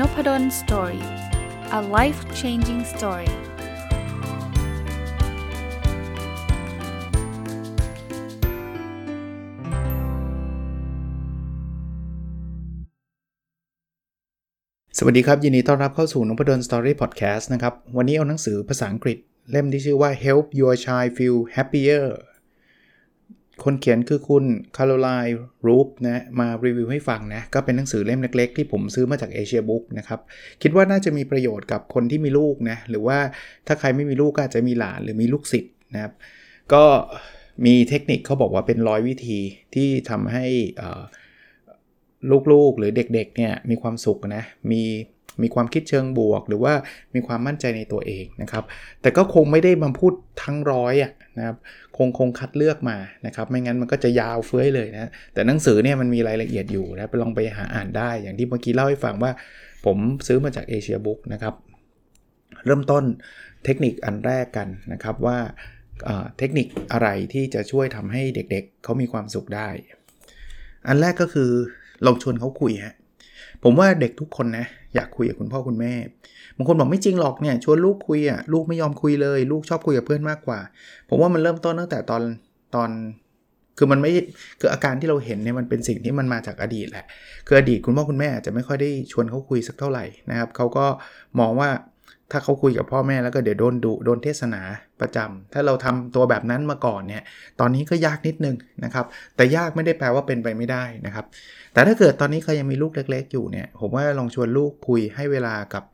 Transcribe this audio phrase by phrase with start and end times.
[0.00, 1.04] Nopadol story
[1.78, 3.30] a life changing story
[14.98, 19.18] สวัสดีครับ ยินดีต้อนรับเข้าสู่นพดล Story Podcast นะครับ วันนี้เอาหนังสือภาษาอังกฤษ
[19.50, 22.06] เล่มที่ชื่อว่า Help Your Child Feel Happier
[23.64, 24.44] คนเขียนคือคุณ
[24.76, 30.20] คาร์โลไลน์รูปนะมารีวิวให้ฟังนะ ก็เป็นหนังสือเล่มเล็กๆ ที่ผมซื้อมาจากเอเชียบุ๊กนะครับ
[30.62, 33.18] คิดว่าน่าจะมีประโยชน์กับคนที่มีลูกนะ หรือว่า
[33.66, 36.12] ถ้าใครไม่มีลูกก็อาจจะมีหลานหรือมีลูกศิษย์นะครับ
[36.72, 36.84] ก็
[37.66, 39.38] มีเทคนิคเขาบอกว่าเป็นร้อยวิธี
[39.74, 40.44] ที่ทำให้
[42.52, 44.82] ลูกๆหรือเด็กๆเนี่ยมีความสุขนะ มี
[45.42, 46.74] มีความคิดเชิงบวก หรือว่า
[47.14, 48.64] มีความมั่นใจในตัวเองนะครับ
[49.02, 50.12] แต่ก็คงไม่ได้มาพูด
[50.42, 51.56] ทั้งร้อยอะนะครับ
[51.96, 59.32] คงคงคัดเลือกมานะครับ ไม่งั้นมันก็จะยาวเฟ้ยเลยนะแต่หนังสือเนี่ยมันมีรายละเอียดอยู่นะไปลองไปหาอ่านได้อย่างที่เมื่อกี้เล่าให้ฟังว่า
[59.86, 61.54] ผมซื้อมาจากเอเชียบุ๊กนะครับ
[62.66, 63.04] เริ่มต้น
[63.64, 65.38] เทคนิคอันแรกกันนะครับว่า
[66.38, 69.68] เทคนิคอะไรที่จะช่วยทำให้เด็กๆเเขามีความสุขได้
[70.88, 71.50] อันแรกก็คือ
[72.06, 72.94] ลองชวนเขาคุยฮะ
[73.62, 75.94] ผมว่าเด็กทุกคนนะอยากคุยกับคุณพ่อคุณแม่
[76.56, 80.60] บางคนบอกไม่จริงหรอกเนี่ยชวนลูกคุยอะลูกไม่ยอมคุยเลย ลูกชอบคุยกับเพื่อนมากกว่า
[81.08, 82.22] ผมว่ามันเริ่มต้นตั้งแต่ตอน
[82.74, 82.90] ตอน
[83.78, 84.10] คือมันไม่
[84.60, 87.04] คืออาการที่เราเห็นเนี่ยมันเป็นสิ่งที่มันมาจากอดีตแหละ
[87.46, 90.86] คืออดีตคุณพ่อคุณแม่อาจจะไม่ค่อยได้ชวนเขาคุยสักเท่าไหร่นะครับเขาก็
[91.40, 91.70] มองว่า
[92.30, 94.62] ถ้าเขาคุยกับพ่อแม่แล้วก็เดี๋ยวโดนดุโดนเทศนา
[95.00, 97.22] ประจำถ้าเราทำตัวแบบนั้นมาก่อนเนี่ย
[97.60, 101.24] ตอนนี้ก็ยากนิดนึงนะครับแต่ยากไม่ได้แปลว่าเป็นไปไม่ได้นะครับ
[101.72, 105.84] แต่ถ้าเกิดตอนนี้เขายังมีลูกเล็ก ๆ อยู่เนี่ยผมว่าลองชวนลูกคุยให้เวลากับ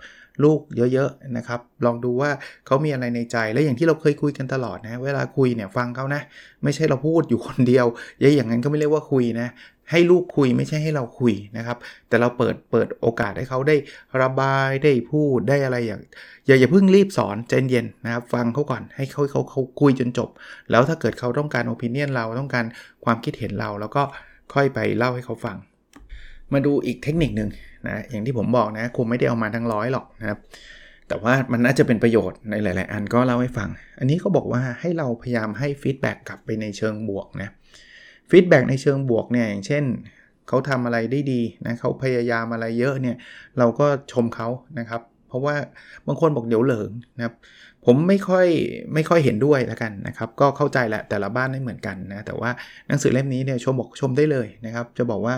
[0.44, 0.60] ลูก
[0.92, 2.30] เยอะๆนะครับ ลองดูว่า
[2.66, 6.22] เขามีอะไรในใจ และอย่างที่เราเคยคุยกันตลอดนะ เวลาคุยเนี่ยฟังเขานะ
[6.62, 7.86] ไม่ใช่เราพูดอยู่คนเดียว
[8.22, 9.48] ยอย่างนั้นก็ไม่เรียกว่าคุยนะ
[9.90, 13.76] ให้ลูกคุยไม่ใช่ให้เราคุยนะครับ แต่เราเปิดเปิดโอกาสให้เขาได้
[14.22, 16.00] ระบายได้พูดได้อะไรอย่าง
[16.46, 20.28] อย่าอย่าเพิ่งรีบสอนใจเย็นนะครับ ฟังเขาก่อนให้เขาเขาเขาคุยจนจบ
[20.70, 22.64] แล้วถ้าเกิดเขาต้องการโอปิเนียนเราต้องการ
[23.04, 24.02] ความคิดเห็นเรา แล้วก็
[24.54, 25.56] ค่อยไปเล่าให้เขาฟัง
[26.54, 27.50] มาดูอีกเทคนิคหนึ่ง
[27.88, 30.38] นะอย่างที่ผมบอกนะคงไม่ได้เอามาทั้งร้อยหรอกนะครับ
[31.08, 33.68] แต่ว่ามันน่าจะเป็นประโยชน์ในหลาย ๆ อันก็เล่าให้ฟัง
[33.98, 37.50] อันนี้เขาบอกว่าให้เราพยายามให้ feedback กลับไปในเชิงบวกนะ
[38.30, 39.84] feedback ในเชิงบวกเนี่ยอย่างเช่น
[40.48, 43.16] เขาทำอะไรได้ดีนะเขาพยายามอะไรเยอะเนี่ย
[43.58, 44.48] เราก็ชมเขา
[44.78, 45.54] นะครับ เพราะว่า
[46.06, 47.34] บางคนบอกเดี๋ยวเหลิงนะครับ
[47.86, 48.46] ผมไม่ค่อย
[48.94, 52.50] ไม่ค่อยเห็นด้วยแล้วกันนะครับ ก็เข้าใจแหละแต่ละบ้านไม่เหมือนกันนะแต่ว่า
[52.88, 55.34] หนังสือเล่มนี้เนี่ยชมบอกชมได้เลยนะครับ จะบอกว่า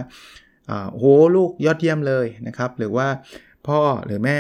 [0.99, 1.05] โห
[1.37, 3.07] ลูกยอดเยี่ยมเลยนะครับ หรือว่า
[3.67, 4.37] พ่อหรือแม่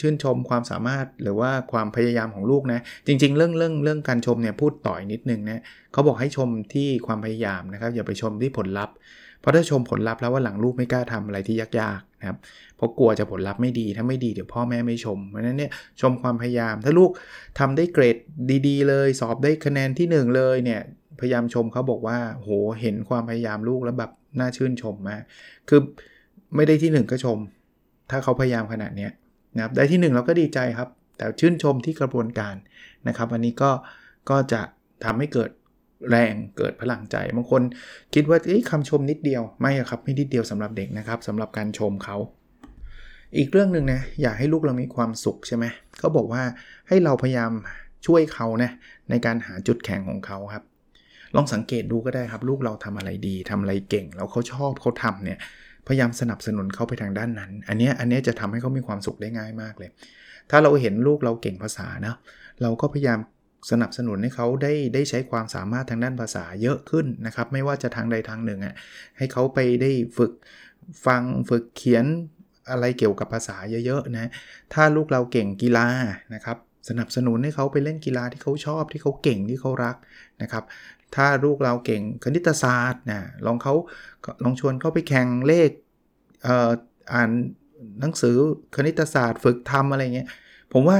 [0.00, 5.62] ชื่นชมความสามารถหรือว่าความพยายามของลูกนะ จริง ๆ เรื่องเรื่องเรื่องการชมเนี่ยพูดต่อยนิดนึงนะ
[5.92, 8.94] เขาบอกให้ชมที่ความพยายามนะครับ อย่าไปชมที่ผลลัพธ์
[9.40, 12.38] เพราะถ้าชมผลลัพธ์แล้วว่าหลังลูกไม่กล้าทำอะไรที่ยากๆนะครับ
[12.76, 15.70] เพราะกลัวจะผลลัพธ์ไม่ดีถ้าไม่ดีเดี๋ยวพ่อแม่ไม่ชมเพราะนั้นเนี่ย
[16.00, 17.10] ชมความพยายาม ถ้าลูก
[17.58, 18.16] ทำได้เกรด
[18.66, 20.80] ดี ๆ เลย สอบได้คะแนนที่ 1 เลยเนี่ย
[21.20, 25.22] พยายามชมเขาบอกว่าโหเห็นความพยายามลูกแล้วแบบ น่าชื่นชมมาก
[25.68, 25.80] คือ
[26.56, 27.38] ไม่ได้ที่ 1 ก็ชม
[28.10, 29.08] ถ้าเขาพยายามขนาดนี้
[29.56, 32.54] นะครับ ได้ที่ 1 เราก็ดีใจครับ แต่ชื่นชมที่กระบวนการ
[33.08, 33.70] นะครับ อันนี้ก็
[34.30, 34.60] ก็จะ
[35.04, 35.50] ทำให้เกิด
[36.10, 37.62] แรงเกิดพลังใจ บางคน
[38.14, 38.38] คิดว่า
[38.70, 42.16] คำชมนิดเดียว ไม่ครับ ไม่นิดเดียวสำหรับเด็กนะครับสำหรับการชมเขา
[43.36, 45.64] อีกเรื่องหนึ่งนะ อยากให้ลูกเรามีความสุขใช่ไหม
[45.98, 46.42] เขาบอกว่า
[46.88, 47.52] ให้เราพยายาม
[48.06, 48.70] ช่วยเขานะ
[49.10, 50.64] ในการหาจุดแข็งของเขาครับ
[51.36, 55.38] ลองสังเกตดูก็ได้ครับ ลูกเราทำอะไรดีทำอะไรเก่ง แล้วเขาชอบเขาทำเนี่ย
[55.86, 59.90] พยายามสนับสนุนเขาไปทางด้านนั้น อันนี้อันนี้จะทำให้เขามีความสุขได้ง่ายมากเลย
[60.50, 62.14] ถ้าเราเห็นลูกเราเก่งภาษานะ
[62.62, 63.18] เราก็พยายาม
[63.70, 68.74] สนับสนุนให้เขาได้ได้ใช้ความสามารถทางด้านภาษาเยอะขึ้นนะครับ ไม่ว่าจะทางใดทางหนึ่งอะ
[69.18, 70.32] ให้เขาไปได้ฝึก
[71.06, 72.04] ฟังฝึกเขียน
[72.70, 73.56] อะไรเกี่ยวกับภาษา
[73.86, 74.30] เยอะๆนะ
[74.74, 75.86] ถ้าลูกเราเก่งกีฬา
[76.34, 76.56] นะครับ
[76.88, 79.96] สนับสนุนให้เขาไปเล่นกีฬาที่เขาชอบที่เขาเก่งที่เขารัก
[80.42, 80.64] นะครับ
[81.16, 83.74] ถ้าลูกเราเก่งคณิตศาสตร์นะลองเขา
[84.44, 85.70] ลองชวนเขาไปแข่งเลข
[86.46, 86.48] อ
[87.14, 87.30] อ่าน
[88.00, 88.36] หนังสือ
[88.76, 90.28] คณิตศาสตร์ ฝึกทำอะไรเงี้ย
[90.72, 90.98] ผมว่า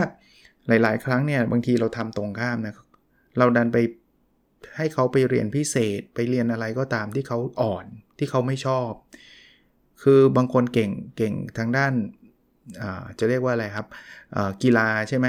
[0.68, 2.74] หลาย ๆ ครั้งเนี่ยบางทีเราทำตรงข้ามนะ
[3.38, 3.78] เราดันไป
[4.76, 7.86] ให้เขาไปเรียนพิเศษไปเรียนอะไรก็ตามที่เขาอ่อน
[8.18, 8.90] ที่เขาไม่ชอบ
[10.02, 11.92] คือบางคนเก่งเก่งทางด้าน
[13.18, 13.86] จะเรียกว่าอะไรครับ
[14.62, 15.26] กีฬาใช่ไหม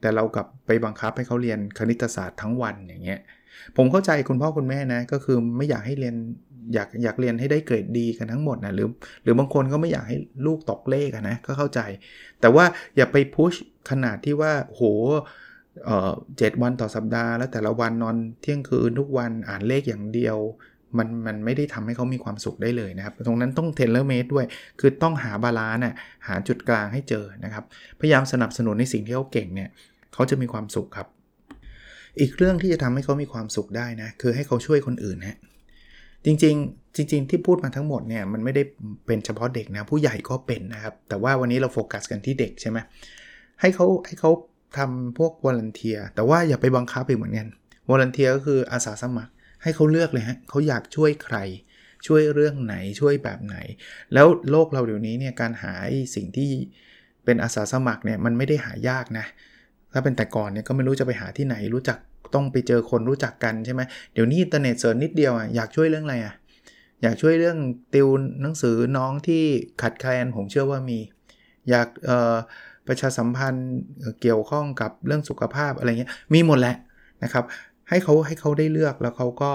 [0.00, 3.20] แต่เรากลับไปบังคับให้เขาเรียนคณิตศาสตร์ทั้งวันอย่างเงี้ย
[3.76, 6.16] ผมเข้าใจคุณพ่อคุณแม่นะ ก็คือไม่อยากให้เรียน
[6.74, 8.88] อยากอยากเรียนให้ได้เกรดดีกันทั้งหมดนะหรือ
[9.22, 10.16] หรือบางคนก็ไม่อยากให้
[10.46, 11.80] ลูกตกเลขนะก็เข้าใจ
[12.40, 12.64] แต่ว่า
[12.96, 13.52] อย่าไป push
[13.90, 14.82] ขนาดที่ว่าโห
[16.38, 20.38] เจ็ดวันต่อสัปดาห์แล้วแต่ละวันนอนเที่ยงคืนทุกวันอ่านเลขอย่างเดียว
[20.98, 24.46] มันมันไม่ได้ทำให้เขามีความสุขได้เลยนะครับ ตรงนั้นต้อง tailor made ด้วย
[24.80, 25.94] คือต้องหา balance น่ะ
[26.26, 27.64] หาจุดกลางให้เจอนะครับ
[28.00, 29.68] พยายามสนับสนุนในสิ่งที่เขาเก่งเนี่ย
[30.14, 31.08] เขาจะมีความสุขครับ
[32.20, 35.38] อีกเรื่องที่จะทำให้เขามีความสุขได้นะคือให้เขาช่วยคนอื่นนะ
[36.24, 38.62] จริงๆ จริง ๆ ที่พูดมาทั้งหมดเนี่ยมันไม่ได้
[39.06, 42.78] เป็นเฉพาะเด็กนะผู้ใหญ่ก็เป็นนะครับ แต่ว่าวันนี้เราโฟกัสกันที่เด็กใช่ไหม
[43.60, 44.30] ให้เขาให้เขา
[44.78, 47.48] ทำพวก volunteer แต่ว่าอย่าไปบังคับไปเหมือนกัน
[47.90, 49.32] volunteer ก็คืออาสาสมัคร
[49.62, 51.36] ให้เขาเลือกเลยฮะเขาอยากช่วยใคร
[52.06, 53.56] ช่วยเรื่องไหนช่วยแบบไหน
[54.14, 55.72] แล้วโลกเราเดี๋ยวนี้เนี่ยการหา
[56.14, 56.50] สิ่งที่
[57.24, 59.26] เป็นอาสาสมัครเนี่ยมันไม่ได้หายากนะ
[59.92, 61.98] ถ้าเป็นแต่ก่อนเนี่ยก็ไม่รู้จะไปหาที่ไหนรู้จัก
[62.34, 63.80] ต้องไปเจอคนรู้จักกันใช่ไหม
[64.12, 66.34] เดี๋ยวนี้อินเทอร์เน็ต search นิดเดียวอะอยากช่วยเรื่องอะไรอะ
[67.02, 67.58] อยากช่วยเรื่อง
[67.94, 68.08] ติว
[68.42, 69.42] หนังสือน้องที่
[69.82, 70.98] ขาดแคลนผมเชื่อว่ามี
[71.70, 71.88] อยาก
[72.86, 73.70] ประชาสัมพันธ์
[74.20, 76.76] เกี่ยวข้องกับเรื่องสุขภาพอะไรเงี้ยมีหมดแหละ
[77.24, 77.44] นะครับ
[77.88, 79.50] ให้เขาให้เขาได้เลือกแล้วเขาก็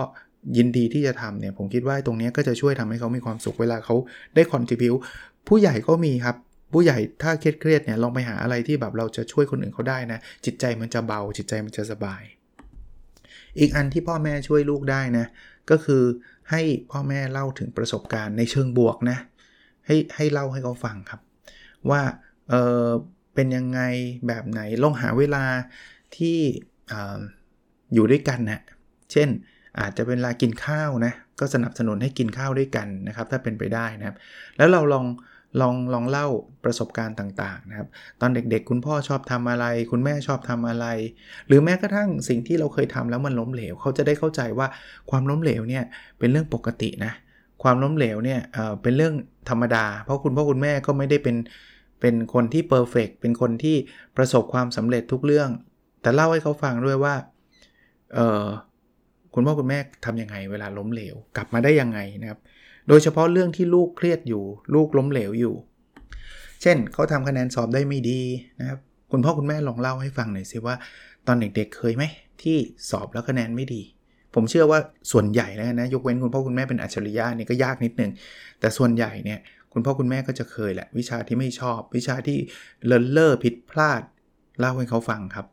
[0.58, 3.96] ยินดีที่จะทำเนี่ยผมคิดว่าตรงนี้ก็จะช่วยทำให้เขามีความสุขเวลาเขา
[4.36, 4.94] ได้ contribute
[5.48, 6.36] ผู้ใหญ่ก็มีครับ
[6.74, 12.24] ผู้ใหญ่ถ้าเครียดๆเนี่ยลองไปหาอะไรที่แบบเราจะช่วยคนอื่นเขาได้นะ จิตใจมันจะเบาจิตใจมันจะสบาย
[13.60, 15.26] อีกอันที่พ่อแม่ช่วยลูกได้นะ
[15.70, 16.04] ก็คือ
[16.52, 16.62] ให้
[16.92, 19.18] พ่อแม่เล่าถึงประสบการณ์ในเชิงบวกนะ
[19.86, 21.22] ให้ให้เล่าให้เขาฟังครับ
[21.90, 22.02] ว่า
[22.50, 22.54] เอ
[22.86, 22.88] อ
[23.36, 23.80] เป็นยังไง
[24.28, 25.46] แบบไหนลองหาเวลา
[26.16, 26.38] ที่
[27.94, 28.62] อยู่ด้วยกันนะ
[29.12, 29.30] เช่น
[29.80, 34.16] อาจจะเป็นเวลากินข้าวนะก็สนับสนุนให้กินข้าวด้วยกันนะครับ ถ้าเป็นไปได้นะครับ
[34.58, 35.06] แล้วเราลอง
[35.62, 36.28] ลองลองเล่า
[36.64, 37.88] ประสบการณ์ต่างๆนะครับ
[38.22, 40.86] ตอนเด็กๆ คุณพ่อชอบทำอะไร คุณแม่ชอบทำอะไร
[41.48, 44.68] หรือแม้กระทั่งสิ่งที่เราเคยทำแล้วมันล้มเหลว เขาจะได้เข้าใจว่า
[45.10, 45.84] ความล้มเหลวเนี่ย
[46.20, 47.14] เป็นเรื่องปกตินะ
[47.64, 49.14] ความล้มเหลวเนี่ยเเป็นเรื่อง
[49.50, 51.36] ธรรมดา เพราะคุณพ่อคุณแม่ก็ไม่ได้เป็น
[52.02, 53.76] เป็นคนที่เพอร์เฟกเป็นคนที่
[54.18, 55.50] ประสบความสำเร็จทุกเรื่อง
[56.02, 57.16] แต่เล่าให้เขาฟังด้วยว่า
[58.14, 58.46] เออ
[59.34, 62.40] คุณพ่อคุณแม่ทำยังไงเวลาล้มเหลว กลับมาได้ยังไงนะครับ
[62.88, 64.44] โดยเฉพาะเรื่องที่ลูกเครียดอยู่
[64.74, 65.56] ลูกล้มเหลวอยู่
[66.62, 68.21] เช่นเขาทำคะแนนสอบได้ไม่ดี
[68.59, 68.80] นะครับ
[69.12, 70.75] คุณพ่อคุณแม่ลองเล่าให้ฟังหน่อยสิว่า
[71.27, 72.03] ตอนเด็กๆเคยไหม
[72.41, 72.57] ที่
[72.89, 73.81] สอบแล้วคะแนนไม่ดี
[74.35, 74.80] ผมเชื่อว่า
[75.12, 78.12] ส่วนใหญ่แล้วนะยกเว้นคุณพ่อคุณแม่เป็นอัจฉริยะนี่ก็ยากนิดนึง
[78.59, 79.39] แต่ส่วนใหญ่เนี่ย
[79.74, 82.38] คุณพ่อคุณแม่ก็จะเคยแหละวิชาที่ไม่ชอบ วิชาที่
[82.85, 84.01] เลินเล่อผิดพลาด
[84.59, 85.45] เล่าให้เขาฟังครับ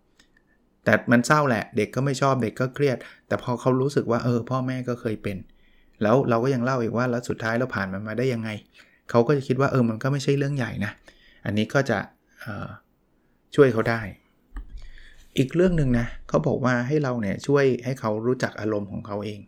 [0.84, 2.96] แต่มันเศร้าแหละเด็กก็ไม่ชอบเด็กก็เครียด
[3.28, 5.36] แต่พอเขารู้สึกว่าเออพ่อแม่ก็เคยเป็น
[6.02, 8.50] แล้วเราก็ยังเล่าอีกว่าแล้วสุดท้ายเราผ่านมันมาได้ยังไง
[9.10, 10.92] เขาก็จะคิดว่าเออมันก็ไม่ใช่เรื่องใหญ่นะ
[11.44, 11.98] อันนี้ก็จะ
[13.54, 14.00] ช่วยเขาได้
[15.38, 19.40] อีกเรื่องหนึ่งนะเขาบอกว่าให้เราเนี่ยช่วยให้เขารู้จักอารมณ์ของเขาเอง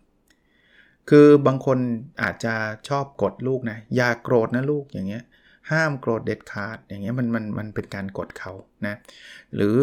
[1.11, 1.79] คือบางคน
[2.23, 2.55] อาจจะ
[2.89, 5.23] ชอบกดลูกนะอย่าโกรธนะลูกอย่างเงี้ย
[5.71, 8.53] ห้ามโกรธเด็ดขาดอย่างเงี้ยมันมันมันเป็นการกดเขา
[8.87, 8.95] นะ
[9.55, 9.77] หรือ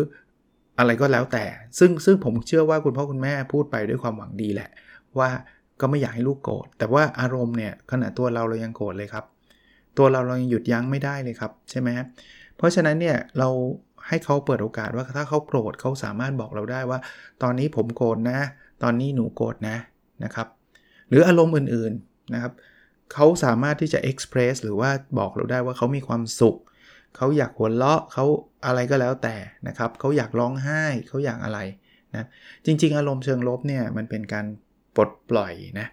[0.79, 1.45] อะไรก็แล้วแต่
[1.79, 4.69] ซึ่งซึ่งผมเชื่อว่าคุณพ่อคุณแม่พูดไปด้วยความหวังดีแหละ
[5.19, 5.29] ว่า
[5.81, 9.25] ก็ไม่อยากให้ลูกโกรธแต่ว่าอารมณ์เนี่ยขณะตัวเราเรายังโกรธเลยครับ
[9.97, 11.89] ตัวเราเรายังหยุดยั้งไม่ได้เลยครับใช่ไหม
[12.57, 13.49] เพราะฉะนั้นเนี่ยเรา
[14.07, 16.99] ให้เขาเปิดโอกาสว่าถ้าเขาโกรธเขาสามารถบอกเราได้ว่า
[17.43, 18.39] ตอนนี้ผมโกรธนะ
[18.83, 19.77] ตอนนี้หนูโกรธนะ
[20.23, 20.47] นะครับ
[21.09, 22.53] หรืออารมณ์อื่นๆนะครับ
[23.13, 24.89] เขาสามารถที่จะ express หรือว่า
[25.19, 26.57] บอกเราได้ว่าเขามีความสุข
[27.17, 28.25] เขาอยากหัวเราะเขา
[28.65, 29.35] อะไรก็แล้วแต่
[29.67, 31.59] นะครับเขาอยากร้องไห้เขาอยากอะไร
[32.15, 32.25] นะ
[32.65, 34.45] จริง ๆ อารมณ์เชิงลบเนี่ยมันเป็นการ
[34.99, 35.87] ปลดปล่อยนะ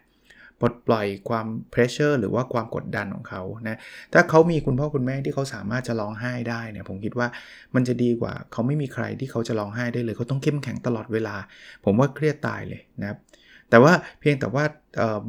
[0.61, 3.79] ปลดปล่อยความเพรสเชอร์หรือว่าความกดดันของเขานะ
[4.13, 7.29] ถ้าเขามีคุณพ่อคุณแม่ที่เขาสามารถจะร้องไห้ได้เนี่ยผมคิดว่า
[7.75, 11.37] มันจะดีกว่าเขาไม่มีใครที่เขาจะร้องไห้ได้เลยเขาต้องเข้มแข็งตลอดเวลา
[11.85, 13.19] ผมว่าเครียดตายเลยนะครับ
[13.71, 14.65] แต่ว่าเพียงแต่ว่า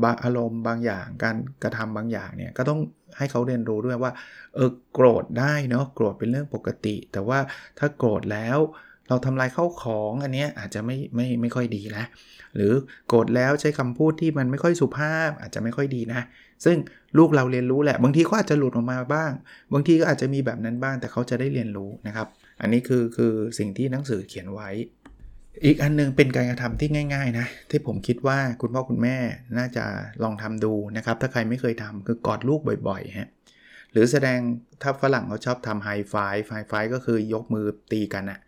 [0.03, 2.79] บางอารมณ์บางอย่างการกระทำบางอย่างเนี่ยก็ต้อง
[3.17, 4.11] ให้เขาเรียนรู้ด้วยว่า
[4.55, 7.39] เออโกรธได้เนาะโกรธเป็นเรื่องปกติ แต่ว่า
[7.79, 8.59] ถ้าโกรธแล้ว
[9.09, 12.05] เราทำลายเข้าของอันนี้อาจจะไม่ไม่ไม่ค่อยดีนะ
[12.55, 12.73] หรือ
[13.07, 16.21] โกรธแล้วใช้คำพูดที่มันไม่ค่อยสุภาพอาจจะไม่ค่อยดีนะ
[16.65, 16.77] ซึ่ง
[17.17, 19.31] ลูกเราเรียนรู้แหละ บางทีก็อาจจะหลุดออกมาบ้าง
[19.73, 22.27] บางทีก็อาจจะมีแบบนั้นบ้าง แต่เขาจะได้เรียนรู้นะครับ
[22.61, 24.69] อันนี้คือคือสิ่งที่หนังสือเขียนไว้
[25.65, 29.17] อีกอันนึงเป็นการกระทำที่ง่าย ๆ นะ ที่ผมคิดว่าคุณพ่อคุณแม่
[29.57, 29.85] น่าจะ
[30.23, 33.29] ลองทำดูนะครับ ถ้าใครไม่เคยทำคือกอดลูกบ่อยๆฮะ
[33.91, 34.39] หรือแสดง
[34.81, 36.15] ถ้าฝรั่งเขาชอบทำไฮไฟ
[36.47, 38.39] ไฮไฟก็คือยกมือตีกันอะ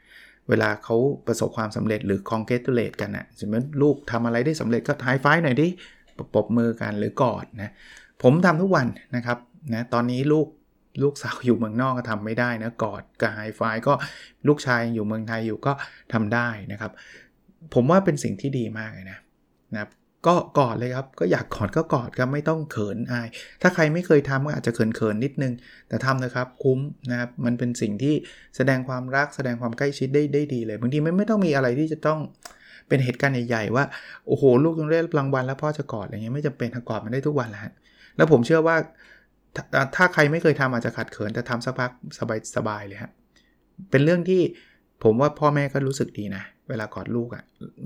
[0.50, 0.96] เวลาเขา
[1.28, 5.68] ประสบความสำเร็จหรือคอนเกตุเลตกันอะสมมติลูกทำอะไรได้สำเร็จก็ไฮไฟหน่อยดิ
[6.36, 7.72] ปบมือกันหรือกอดนะ
[8.24, 9.38] ผมทำทุกวันนะครับ
[9.74, 10.48] นะตอนนี้ลูก
[11.04, 13.94] ลูกสาวอยู่เมืองนอกก็ทำไม่ได้นะกอดกับไฮไฟก็
[14.48, 15.72] ลูกชายอยู่เมืองไทยอยู่ก็
[16.14, 16.92] ทำได้นะครับ
[17.74, 19.20] ผมว่าเป็นสิ่งที่ดีมากเลยนะ
[19.74, 19.90] นะครับ
[20.28, 23.28] ก็กอดเลยครับ ก็อยากกอดก็กอดครับไม่ต้องเขินอาย
[23.62, 25.54] ถ้าใครไม่เคยทำก็อาจจะเขินๆนิดนึง
[25.90, 26.80] แต่ทำนะครับคุ้ม
[27.12, 28.16] นะครับมันเป็นสิ่งที่
[28.56, 32.20] แสดงความรักแสดงความใกล้ชิดได้ได้ดีเลยบางทีไม่ไม่ต้องมีอะไรที่จะต้อง
[32.88, 33.86] เป็นเหตุการณ์ใหญ่ๆว่า
[34.28, 37.74] โอ้โหลูกต้องได้รางวัลแล้วพ่อจะกอดอะไรเงี้ยไม่จำเป็นถ้ากอดมันได้ทุกวันแหละ
[38.18, 38.76] แล้วผมเชื่อว่า
[39.96, 41.92] ถ้าใครไม่เคยทำอาจจะขัดเขินแต่ทำสักพัก
[42.56, 43.12] สบายๆเลยครับ
[43.92, 44.42] เป็นเรื่องที่
[45.04, 47.44] ผมว่าพ่อแม่ก็รู้สึกดีนะ เวลากอดลูกอะ่ะ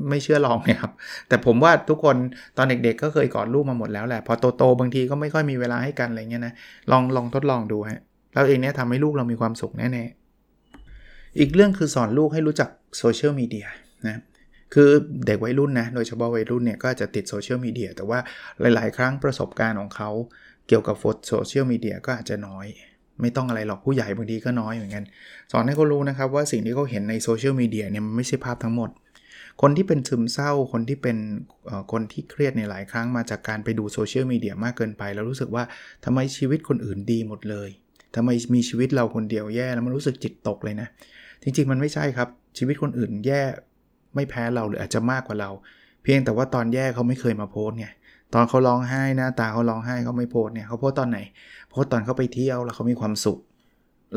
[0.09, 0.91] ไม่เชื่อลองเนี่ยครับ
[1.27, 2.15] แต่ผมว่าทุกคน
[2.57, 6.53] ตอนเด็กๆก็เคยกอดลูกมาหมดแล้วแหละ พอโตๆบางทีก็ไม่ค่อยมีเวลาให้กันอะไรเงี้ยนะ
[6.91, 8.01] ลองลองทดลองดูฮะ
[8.33, 13.67] แล้วเองเนี้ยทำให้ลูกเรามีความสุขแน่ๆอีกเรื่องคือสอนลูกให้รู้จักโซเชียลมีเดีย
[14.07, 14.17] นะ
[14.73, 14.89] คือ
[15.27, 18.19] เด็กวัยรุ่นนะโดยเฉพาะวัยรุ่นเนี่ยก็จะติดโซเชียลมีเดียแต่ว่า
[18.75, 20.09] หลาย ๆ ครั้งประสบการณ์ของเขา
[20.67, 20.95] เกี่ยวกับ
[21.27, 22.65] โซเชียลมีเดียก็อาจจะน้อย
[23.21, 25.03] ไม่ต้องอะไรหรอกผู้ใหญ่บางทีก็น้อยเหมือนกัน
[25.51, 28.89] สอนให้เขารู้นะครับว่าสิ่งที่เขาเห็นในโซเชียลมีเดียเนี่ยมันไม่ใช่ภาพทั้งหมด
[29.61, 31.17] คนที่เป็นซึมเศร้าคนที่เป็น
[31.91, 35.63] คนที่เครียดในหลายครั้งมาจากการไปดูโซเชียลมีเดียมากเกินไป แล้วรู้สึกว่า
[36.05, 37.69] ทำไมชีวิตคนอื่นดีหมดเลย
[38.15, 40.87] ทำไมมีชีวิตเราคนเดียวแย่แล้วมันรู้สึกจิตตกเลยนะ
[41.43, 43.41] จริงๆมันไม่ใช่ครับชีวิตคนอื่นแย่
[44.15, 45.49] ไม่แพ้เราหรืออาจจะมากกว่าเรา
[46.03, 47.87] เพียงแต่ว่าตอนแย่เขาไม่เคยมาโพสไง
[48.33, 51.19] ตอนเขาร้องไห้หน้าตาเขาร้องไห้เขาไม่โพสเนี่ยเขาโพสตอนไหน
[51.69, 53.39] โพสตอนเขาไปเที่ยวแล้วเขามีความสุข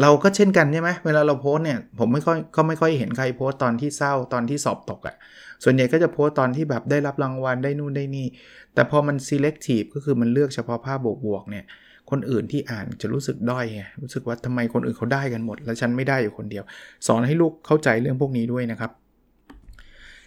[0.00, 5.16] เราก็เช่นกันใช่ไหมเวลาเราโพสเนี่ยผมไม่ค่อยก็ไม่ค่อยเห็นใครโพสตอนที่เศร้าตอนที่สอบตกอะ่ะ
[5.64, 8.26] ส่วนใหญ่ก็จะโพสตอนที่แบบได้รับรางวัลได้นู่นได้นี่
[8.75, 11.64] แต่พอมัน selective ก็คือมันเลือกเฉพาะภาพบวกๆเนี่ย
[12.11, 16.64] คนอื่นที่อ่านจะรู้สึกด้อยไงรู้สึกว่าทำไมคนอื่นเขาได้กันหมด แล้วฉันไม่ได้อยู่คนเดียว
[17.06, 18.90] สอนให้ลูกเข้าใจเรื่องพวกนี้ด้วยนะครับ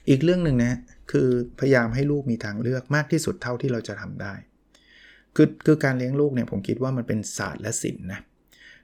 [0.09, 0.73] อีกเรื่องหนึ่งนะ
[1.11, 1.27] คือ
[1.59, 4.33] พยายามให้ลูกมีทางเลือกมากที่สุดเท่าที่เราจะทำได้
[5.35, 8.19] คือคือการเลี้ยงลูกเนี่ยผมคิดว่ามันเป็นศาสตร์และศิลป์นะ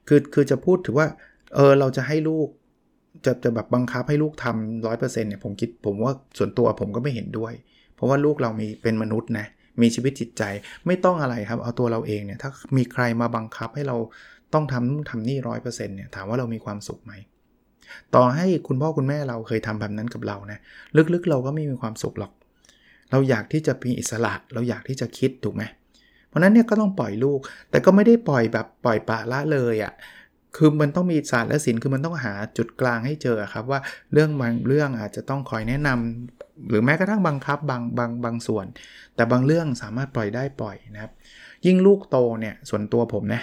[0.08, 1.08] คือคือจะพูดถือว่า
[1.56, 2.48] เออเราจะให้ลูก
[3.26, 7.54] จะจะแบบบังคับให้ลูกทำร้อยเปอร์เซ็นต์เนี่ยผมคิดผมว่าส่วนตัวผมก็ไม่เห็นด้วย
[7.96, 9.48] เพราะว่าลูกเรามีเป็นมนุษย์นะ
[9.82, 10.44] มีชีวิตจิตใจ
[10.88, 13.98] ไม่ต้องอะไรครับ เอาตัวเราเองเนี่ยถ้ามีใครมาบังคับให้เรา
[14.54, 17.14] ต้องทำนู่นทำนี่ร้อยเปอร์เซ็นต์เนี่ยถามว่าเรามีความสุขไหม
[18.16, 20.60] ต่อให้คุณพ่อคุณแม่เราเคยทำแบบนั้นกับเรานะ
[21.14, 22.32] ลึกๆเราก็ไม่มีความสุขหรอก
[23.12, 25.64] เราอยากที่จะมีอิสระ เราอยากที่จะคิดถูกไหม
[26.28, 27.40] เพราะนั้นเนี่ยก็ต้องปล่อยลูก
[27.70, 29.94] แต่ก็ไม่ได้ปล่อยแบบปล่อยปละละเลยอะ่ะ
[30.56, 33.80] คือมันต้องมีศาสตร์และศิลป์คือมันต้องหาจุดกลางให้เจอครับว่า
[34.14, 38.66] เรื่องบางเรื่องอาจจะต้องคอยแนะนำหรือแม้กระทั่งบังคับบางบางบางส่วน
[39.16, 41.12] แต่บางเรื่องสามารถปล่อยได้ปล่อยนะครับ
[41.66, 43.42] ยิ่งลูกโตเนี่ยส่วนตัวผมนะ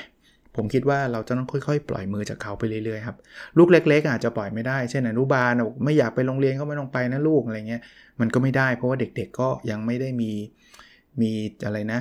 [0.56, 3.16] ผมคิดว่าเราจะต้องค่อยๆ ปล่อยมือจากเขาไปเรื่อยๆครับ
[3.58, 5.52] ลูกเล็ก ๆ อาจจะปล่อยไม่ได้เช่นอนุบาล
[5.84, 7.82] ไม่อยากไปโรงเรียนก็ไม่ต้องไปนะลูกอะไรเงี้ย
[8.20, 10.32] มันก็ไม่ได้ เพราะว่าเด็กๆก็ยังไม่ได้มี
[11.20, 11.32] มี
[11.64, 12.00] อะไรนะ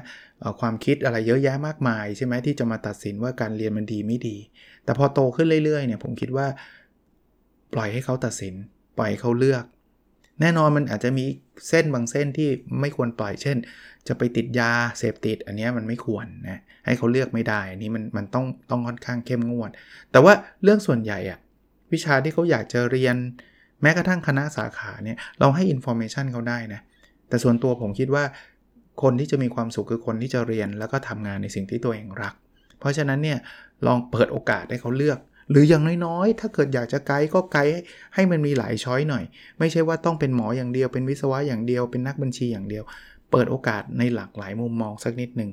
[0.60, 4.38] ความคิดอะไรเยอะแยะมากมายใช่ไหมที่จะมาตัดสินว่าการเรียนมันดีไม่ดี
[4.84, 6.48] แต่พอโตขึ้นเรื่อยๆเนี่ยผมคิดว่า
[7.74, 8.53] ปล่อยให้เขาตัดสิน
[8.98, 9.63] ปล่อยเขาเลือก
[10.41, 11.25] แน่นอนมันอาจจะมี
[11.69, 12.50] เส้นบางเส้นที่
[12.81, 13.57] ไม่ควรปล่อย เช่น
[14.07, 19.69] จะไปติดยาเสพติด อันนี้มันไม่ควรนะให้เขาเลือกไม่ได้อันนี้มันมันต้องต้องค่อนข้างเข้มงวด
[20.12, 20.33] แต่ว่า
[20.63, 21.39] เรื่องส่วนใหญ่อะ
[21.93, 23.15] วิชาที่เขาอยากจะเรียน
[23.81, 26.81] แม้กระทั่งคณะสาขาเนี่ยเราให้ information เขาได้นะ
[27.29, 28.24] แต่ส่วนตัวผมคิดว่า
[29.01, 32.33] คนที่จะมีความสุขคือคนที่จะเรียนแล้วก็ทำงานในสิ่งที่ตัวเองรัก
[32.79, 33.38] เพราะฉะนั้นเนี่ย
[33.88, 35.19] ลองเปิดโอกาสให้เขาเลือก
[35.50, 37.74] หรืออย่างน้อยๆ ถ้าเกิดอยากจะไกด์ก็ไกด์
[38.15, 39.24] ให้มันมีหลายช้อยหน่อย
[39.60, 42.83] ไม่ใช่ว่าต้องเป็นหมออย่างเดียว เป็นวิศวะอย่างเดียว เป็นนักบัญชีอย่างเดียว
[43.31, 45.50] เปิดโอกาสในหลากหลายมุมมองสักนิดหนึ่ง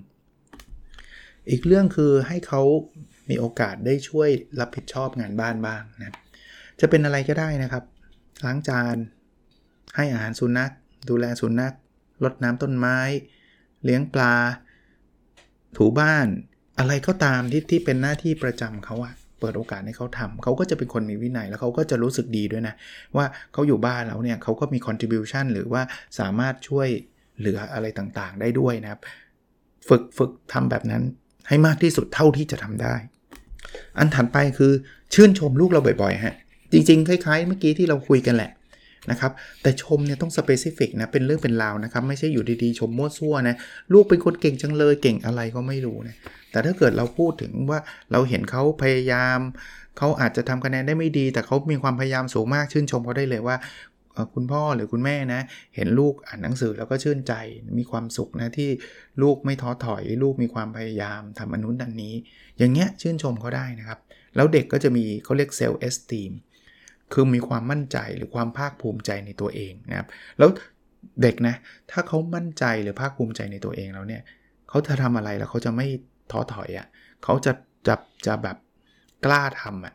[1.51, 2.63] อีกเรื่องคือให้เขา
[3.29, 4.29] มีโอกาสได้ช่วย
[4.61, 6.15] รับผิดชอบงานบ้านบ้างนะ
[6.81, 7.85] จะเป็นอะไรก็ได้นะครับ
[8.45, 8.97] ล้างจาน
[9.97, 10.73] ให้อาหารสุนัข
[11.09, 11.75] ดูแลสุนัข
[12.25, 12.99] รดน้ำต้นไม้
[13.85, 14.35] เลี้ยงปลา
[15.77, 16.27] ถูบ้าน
[16.79, 22.75] อะไรก็ตามที่ที่เป็นหน้าที่ประจำเขาอะ เปิดโอกาสให้เขาทำเขาก็จะเป็นคนมีวินัยแล้วเขาก็จะรู้สึกดีด้วยนะ
[23.17, 25.83] ว่าเขาอยู่บ้านแล้วเนี่ยเขาก็มี contribution หรือว่า
[26.19, 26.89] สามารถช่วย
[27.39, 29.01] เหลืออะไรต่างๆ ได้ด้วยนะครับ
[29.89, 31.03] ฝึกฝึกทำแบบนั้น
[31.49, 32.95] ให้มากที่สุดเท่าที่จะทำได้
[33.99, 34.73] อันถัดไปคือ
[35.15, 36.35] ชื่นชมลูกเราบ่อยๆฮะ
[36.73, 38.51] จริงๆ คล้ายๆ เมื่อกี้ที่เราคุยกันแหละ
[39.11, 43.57] นะครับแต่ชมเนี่ยต้องสเปซิฟิกนะเป็นเรื่องเป็นราวนะครับไม่ใช่อยู่ดีๆ ชมมั่วซั่วนะ
[43.93, 46.17] ลูกเป็นคนเก่งจังเลยเก่งอะไรก็ไม่รู้นะ
[46.51, 47.79] แต่ถ้าเกิดเราพูดถึงว่า
[48.13, 49.39] เราเห็นเขาพยายาม
[49.99, 53.57] เขาอาจจะทำคะแนนได้ไม่ดี แต่เขามีความพยายามสูงมากชื่นชมเขาได้เลยว่า
[54.35, 55.41] คุณพ่อหรือคุณแม่นะ
[55.77, 57.33] เห็นลูกอ่านหนังสือแล้วก็ชื่นใจ
[57.79, 58.71] มีความสุขนะที่
[59.23, 62.15] ลูกไม่ท้อถอย ลูกมีความพยายามทำอนุนันนี้
[62.59, 63.99] อย่างเงี้ยชื่นชมเขาได้นะครับ
[64.37, 66.33] แล้วเด็กก็จะมีเขาเรียกเซลล์เอสตีม
[67.13, 70.51] คือมีความมั่นใจหรือความภาคภูมิใจในตัวเองนะครับ แล้ว
[71.23, 71.55] เด็กนะ
[71.91, 74.23] ถ้าเขามั่นใจหรือภาคภูมิใจในตัวเองแล้วเนี่ย
[74.69, 75.87] เขาจะทำอะไรแล้วเขาจะไม่
[76.31, 76.87] ท้อถอยอะ่ะ
[77.25, 77.53] เขาจะ
[77.87, 77.95] จะ
[78.27, 78.57] จะแบบ
[79.25, 79.95] กล้าทำอะ่ะ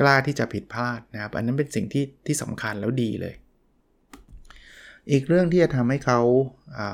[0.00, 3.34] กล้าที่จะผิดพลาดนะครับ อันนั้นเป็นสิ่งที่ที่สำคัญแล้วดีเลย
[5.10, 6.20] อีกเรื่องที่จะทำให้เขา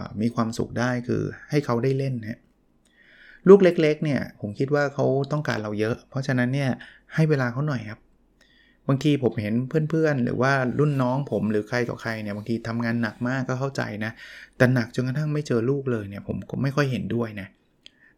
[0.03, 2.41] ามีความสุขได้คือให้เขาได้เล่นนะ
[3.49, 6.71] ลูกเล็กๆเนี่ยผมคิดว่าเขาต้องการเราเยอะ เพราะฉะนั้นเนี่ย
[7.15, 8.01] ให้เวลาเขาหน่อยครับ
[8.91, 9.55] บางทีผมเห็น
[9.91, 14.13] เพื่อนๆ หรือว่ารุ่นน้องผมหรือใครต่อใครเนี่ยบางทีทำงานหนักมากก็เข้าใจนะ
[14.57, 17.49] แต่หนักจนกระทั่งไม่เจอลูกเลยเนี่ยผมก็ไม่ค่อยเห็นด้วยนะ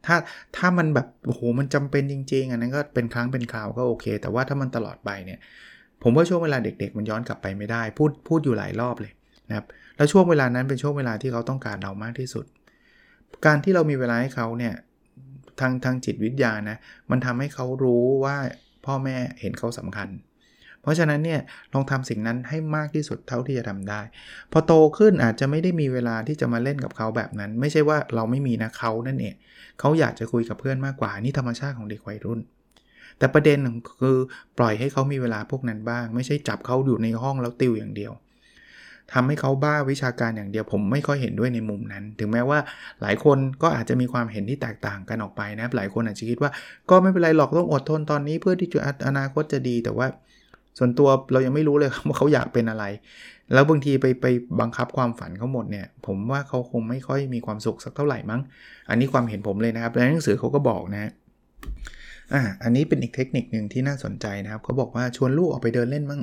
[0.06, 0.16] ถ้า
[0.56, 5.38] ถ้ามันแบบโอ้โหมันจำเป็นจริง ๆ อันนั้นก็เป็นครั้งเป็นคราวก็โอเค แต่ว่าถ้ามันตลอดไปเนี่ย
[6.02, 9.12] ผมว่าช่วงเวลาเด็ก ๆ มันย้อนกลับไปไม่ได้พูดพูดอยู่หลายรอบเลย
[9.48, 12.44] นะครับแล้วช่วงเวลานั้นเป็นช่วงเวลาที่เขาต้องการเรามากที่สุด
[13.46, 14.74] การที่เรามีเวลาให้เขาเนี่ย
[15.60, 16.76] ทางทางจิตวิทยานะ
[17.10, 18.36] มันทำให้เขารู้ว่า
[18.86, 20.08] พ่อแม่เห็นเขาสำคัญ
[20.82, 21.40] เพราะฉะนั้นเนี่ย
[21.74, 24.00] ลองทำสิ่งนั้นให้มากที่สุดเท่าที่จะทำได้
[24.52, 29.34] พอโตขึ้นอาจจะไม่ได้มีเวลาที่จะมาเล่นกับเขาแบบนั้น ไม่ใช่ว่าเราไม่มีนะเขานั่นเอง
[29.80, 32.40] เขาอยากจะคุยกับเพื่อนมากกว่านี่ธรรมชาติของเด็กวัยรุ่น
[33.18, 33.58] แต่ประเด็น
[34.00, 34.16] คือ
[34.58, 38.12] ปล่อยให้เขามีเวลาพวกนั้นบ้าง ไม่ใช่จับเขาอยู่ในห้องแล้วติวอย่างเดียว
[39.12, 42.58] ทำให้เขาบ้าวิชาการอย่างเดียวผมไม่ค่อยเห็นด้วยในมุมนั้น ถึงแม้ว่า
[43.02, 46.50] หลายคนก็อาจจะมีความเห็นที่แตกต่างกันออกไปนะ หลายคนอาจจะคิดว่า
[46.90, 50.06] ก็ไม่เป็นไรหรอกต้องอดทนตอนนี้เพื่อที่จะอนาคตจะดี แต่ว่า
[50.78, 52.84] ส่วนตัวเรายังไม่รู้เลยว่าเขาอยากเป็นอะไร
[53.52, 54.26] แล้วบางทีไปไป
[54.60, 58.40] บังคับความฝันเขาหมดเนี่ย ผมว่าเขาคงไม่ค่อยมีความสุขสักเท่าไหร่มั้ง
[58.88, 61.10] อันนี้ความเห็นผมเลยนะครับ ในหนังสือเขาก็บอกนะ
[62.34, 66.20] อ่าอันนี้เป็นอีกเทคนิคหนึ่งที่น่าสนใจนะครับเขาบอกว่าชวนลูกออกไปเดินเล่นมั้ง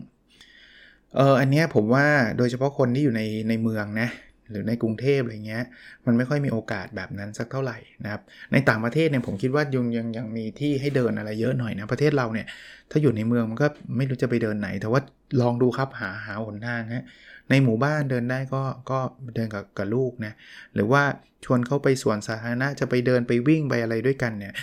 [1.16, 2.06] เอออันนี้ผมว่า
[2.38, 4.10] โดยเฉพาะคนที่อยู่ในในเมืองนะ
[4.52, 5.64] หรือในกรุงเทพอะไรเงี้ย
[6.06, 12.48] มันไม่ค่อยมีโอกาสแบบนั้นสักเท่าไหร่นะครับในต่างประเทศเนี่ยผมคิดว่ายังยังยังมีที่ให้เดินอะไรเยอะหน่อยนะประเทศเราเนี่ย
[12.92, 15.02] ถ้าอยู่ในเมืองมันก็ไม่รู้จะไปเดินไหน แต่ว่า
[15.42, 17.06] ลองดูครับหาหาหนทางฮะ
[17.50, 19.00] ในหมู่บ้านเดินได้ก็ก็
[19.36, 20.34] เดินกับกับลูกนะ
[20.76, 21.04] หรือว่า
[21.46, 24.54] ชวนเขาไปสวนสาธารณะจะไปเดินไปวิ่งไปอะไรด้วยกันเนี่ย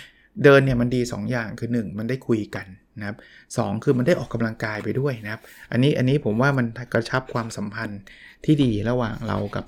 [0.43, 2.67] เดินเนี่ยมันดี2อย่างคือ 1 มันได้คุยกัน
[2.99, 3.17] นะครับ
[3.57, 8.01] สคือมันได้ออกกำลังกายไปด้วยนะครับ อันนี้อันนี้ผมว่ามันกระชับความสัมพันธ์
[8.45, 9.65] ที่ดีระหว่างเรากับ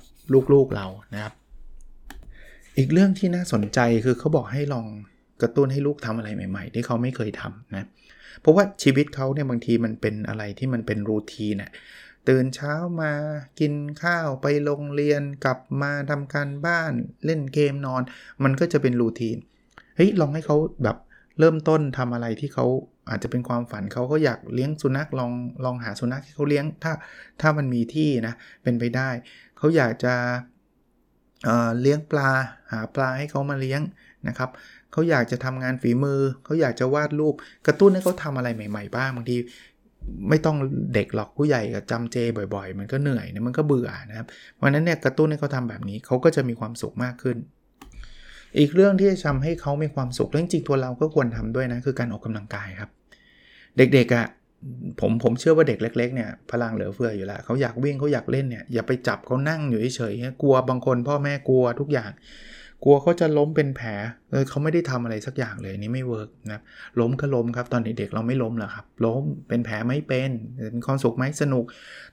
[0.52, 1.34] ลูกๆเรานะครับ
[2.78, 4.86] อีกเรื่องที่น่าสนใจคือเขาบอกให้ลอง
[5.42, 7.86] กระตุ้นให้ลูกทำอะไรใหม่ ๆ ที่เขาไม่เคยทำนะ
[8.40, 11.70] เพราะว่าชีวิตเขาเนี่ยบางทีมันเป็นอะไรที่มันเป็นรูทีนน่ะ
[12.28, 13.12] ตื่นเช้ามา
[13.60, 13.72] กิน
[14.02, 16.92] ข้าวไปโรงเรียนกลับมาทำการบ้าน
[17.24, 18.02] เล่นเกมนอน
[18.42, 19.36] มันก็จะเป็นรูทีน
[19.96, 20.96] เฮ้ยลองให้เขาแบบ
[21.38, 22.66] เริ่มต้นทำอะไรที่เขา
[23.08, 25.32] อาจจะเป็นความฝันเขาก็อยากเลี้ยงสุนัขลอง
[25.64, 26.92] ลองหาสุนัขที่เขาเลี้ยงถ้า
[27.40, 29.08] ถ้ามันมีที่นะเป็นไปได้
[29.58, 30.14] เขาอยากจะ
[31.44, 32.30] เเลี้ยงปลา
[32.72, 33.80] หาปลาให้เขามาเลี้ยง
[34.28, 34.50] นะครับ
[34.92, 37.34] เขาอยากจะทำงานฝีมือ เขาอยากจะวาดรูป
[37.66, 39.36] กระตุ้นให้เขาทำอะไรใหม่ ๆ บ้างบางที
[40.28, 40.56] ไม่ต้อง
[40.94, 42.16] เด็กหรอกผู้ใหญ่กับจำเจ
[42.54, 47.36] บ่อย ๆ มันก็เหนื่อยนะมันก็เบื่อนะครับเพราะนั้นเนี่ยกระตุ้นให้เขาทาแบบนี้เขาก็จะมีความสุขมากขึ้น
[48.58, 52.90] อีกเรื่องที่จะทำให้เขามีความสุขเรื่องจริงตัวเราก็ควรทำด้วยนะ คือการออกกำลังกายครับ
[53.76, 54.26] เด็กๆอะ่ะ
[55.00, 62.10] ผมผมเชื่อว่าเด็กเล็ก ๆเนี่ยพลังเหลือเฟืออยู่แล้วเขาอยากวิ่งเขาอยากเล่นเนี่ยอย่าไปจับเขานั่งอยู่เฉยๆกลัวบางคนพ่อแม่กลัวทุกอย่าง
[62.84, 63.88] กลัวเขาจะล้มเป็นแผล
[64.30, 66.60] เออเขาไม่ได้ทำอะไรสักอย่างเลยนี่ไม่เวิร์กนะ
[67.00, 70.30] ล้มก็ล้มครับตอนเด็กๆเราไม่ล้มหรอกครับ ล้มเป็นแผลไม่เป็น
[70.70, 71.64] เป็นความสุขไหมสนุก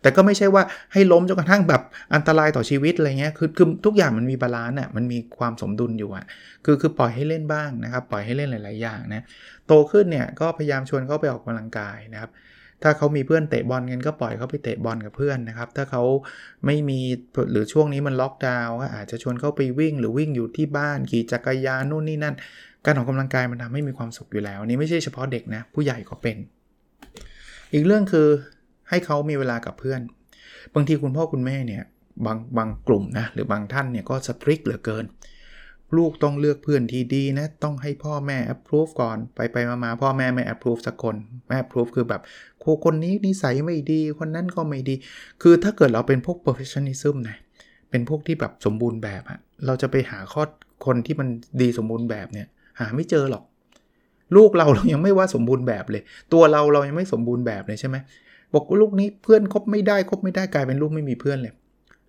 [0.01, 1.81] แต่ก็ไม่ใช่ว่าให้ล้มจนกระทั่งแบบ
[2.13, 6.25] อันตรายต่อชีวิตอะไรเงี้ยคือคือทุกอย่างมันมี balance อะมันมีความสมดุลอยู่อะ
[6.65, 9.23] คือคือปล่อยให้เล่นบ้างนะครับ ปล่อยให้เล่นหลาย ๆ อย่างนะ
[9.67, 12.31] โตขึ้นเนี่ยก็พยายามชวนเขาไปออกกำลังกายนะครับ
[12.83, 16.03] ถ้าเขามีเพื่อนเตะบอลกันก็ปล่อยเขาไปเตะบอลกับเพื่อนนะครับ ถ้าเขา
[16.65, 16.99] ไม่มี
[17.51, 22.35] หรือช่วงนี้มันล็อกดาวน์ก็อาจจะชวนเขาไปวิ่ง หรือวิ่งอยู่ที่บ้านขี่จักรยานนู่นนี่นั่น
[22.85, 26.37] การออกกำลังกายมันทำให้มีความสุขอยู่แล้วนี่ไม่ใช่เฉพาะเด็กนะผู้ใหญ่ก็เป็น
[27.73, 28.27] อีกเรื่องคือ
[28.89, 30.01] ให้เขามีเวลากับเพื่อน
[30.73, 31.83] บางทีคุณพ่อคุณแม่เนี่ย
[32.25, 35.05] บางบางกลุ่มนะหรือบางท่านเนี่ยก็สตริกเหลือเกิน
[35.97, 41.15] ลูกต้องเลือกเพื่อนที่ดีนะ ต้องให้พ่อแม่ approve ก่อนไปไปมาพ่อแม่ไม่ approve สักคน
[41.47, 42.21] แม่ approve คือแบบ
[42.75, 44.95] คคนนี้นิสัยไม่ดีคนนั้นก็ไม่ดี
[45.41, 47.37] คือถ้าเกิดเราเป็นพวก perfectionism นะ
[47.89, 50.43] เป็นพวกที่แบบสมบูรณ์แบบอะเราจะไปหาข้อ
[50.85, 51.27] คนที่มัน
[51.61, 52.47] ดีสมบูรณ์แบบเนี่ย
[52.79, 53.43] หาไม่เจอหรอก
[54.35, 56.03] ลูกเราเรายังไม่ว่าสมบูรณ์แบบเลย
[56.33, 57.97] ตัวเราเรายังไม่สมบูรณ์แบบเลยใช่ไหม
[58.53, 61.53] บอกลูกนี้เพื่อนคบไม่ได้คบไม่ได้กลายเป็นลูกไม่มีเพื่อนเลย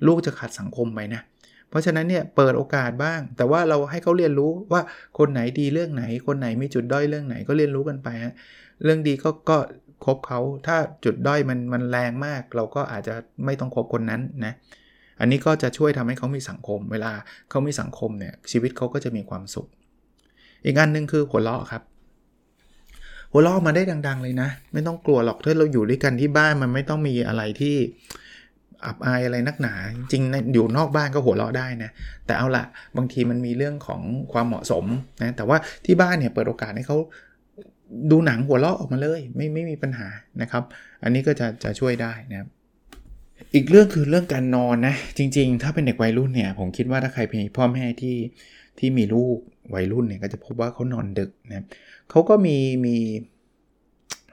[0.07, 1.23] ลูกจะขาดสังคมไปนะ
[1.69, 4.81] เพราะฉะนั้นเนี่ยเปิดโอกาสบ้าง แต่ว่าเราให้เขาเรียนรู้ว่า
[5.19, 8.35] คนไหนดีเรื่องไหน คนไหนมีจุดด้อยเรื่องไหนก็เรียนรู้กันไปฮะ
[8.85, 9.57] เรื่องดีก็ก็
[10.05, 14.55] คบเขา ถ้าจุดด้อยมันมันแรงมาก เราก็อาจจะไม่ต้องคบคนนั้นนะ
[15.21, 17.13] อันนี้ก็จะช่วยทำให้เขามีสังคม เวลา
[17.51, 19.67] เขามีสังคมเนี่ยชีวิตเขาก็จะมีความสุข
[20.65, 21.83] อีกอันหนึ่งคือหัวเราะครับ
[23.33, 27.77] หัวเราะมาได้ดัง ๆ เลยนะ ไม่ต้องกลัวหรอกถ้าเราอยู่ด้วยกันที่บ้านมันไม่ต้องมีอะไรที่
[28.87, 29.75] อับอายอะไรนักหนา
[30.13, 31.91] จริงอยู่นอกบ้านก็หัวเราะได้นะ
[32.27, 32.65] แต่เอาละ
[32.97, 34.85] บางทีมันมีเรื่องของความเหมาะสม
[35.23, 36.99] นะแต่ว่าที่บ้านเนี่ยเปิดโอกาสให้เขา
[38.11, 40.09] ดูหนังหัวเราะออกมาเลย ไม่ไม่มีปัญหา
[40.43, 40.63] นะครับ
[41.03, 42.49] อันนี้ก็จะจะช่วยได้นะครับ
[43.55, 48.17] อีกเรื่องคือเรื่องการนอนนะ จริง ๆ ถ้าเป็นเด็กวัยรุ่นเนี่ยผมคิดว่าถ้าใครเป็นพ่อแม่ที่
[48.79, 49.37] ที่มีลูก
[49.75, 51.65] วัยรุ่นเนี่ยก็จะพบว่าเขานอนดึกนะ
[52.11, 52.97] เขาก็มีมี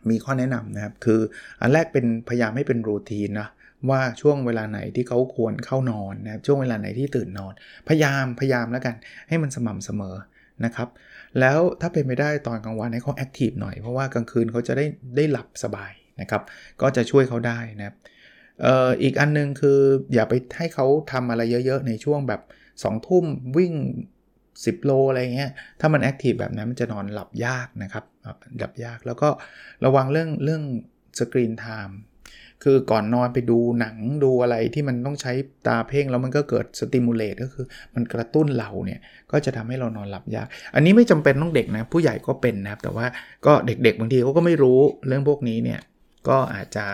[0.10, 1.20] มีข้อแนะนำนะครับ คือ
[1.62, 3.48] อันแรกเป็นพยายามให้เป็นรูทีนนะ
[3.90, 7.54] ว่าช่วงเวลาไหนที่เขาควรเข้านอนนะครับช่วงเวลาไหนที่ตื่นนอน
[7.88, 8.96] พยายามพยายามแล้วกัน
[9.28, 10.16] ให้มันสม่ำเสมอ
[10.66, 10.90] นะครับ
[11.40, 15.92] แล้วถ้าเป็นไม่ได้ตอนกลางวันให้เขาแอคทีฟหน่อยเพราะว่ากลางคืนเขาจะได้ได้หลับสบาย
[16.22, 16.42] นะครับ
[16.82, 17.96] ก็จะช่วยเขาได้นะครับ
[18.62, 19.80] เอ่ออีกอันนึงคือ
[20.14, 22.42] อย่าไปให้เขาทำอะไรเยอะ ๆ ในช่วงแบบ
[22.74, 23.26] 2ทุ่ม
[23.58, 23.74] วิ่ง
[24.46, 28.28] 10 โลอะไรเงี้ย ถ้ามัน active แบบนั้นมันจะนอนหลับยากนะครับ ห
[28.64, 29.30] ลับยาก แล้วก็
[29.86, 30.64] ระวังเรื่องเรื่อง
[31.20, 31.98] screen time
[32.68, 35.32] คือก่อนนอนไปดูหนังดูอะไรที่มันต้องใช้
[35.68, 39.00] ตาเพ่งแล้วมันก็เกิด stimulate ก็คือมันกระตุ้นเราเนี่ย
[39.32, 43.06] ก็จะทำให้เรานอนหลับยาก อันนี้ไม่จำเป็นต้องเด็กนะ ผู้ใหญ่ก็เป็นนะครับ แต่ว่า
[43.46, 45.80] ก็เด็กๆบางทีเขาก็ไม่รู้เรื่องพวกนี้เนี่ย
[46.28, 46.86] ก็อาจจะ